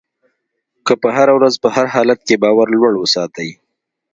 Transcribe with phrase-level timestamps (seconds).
[0.85, 3.49] که په هره ورځ په هر حالت کې باور لوړ وساتئ.